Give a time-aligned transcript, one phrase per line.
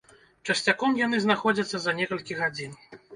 [0.53, 2.73] Часцяком яны знаходзяцца за некалькі гадзін.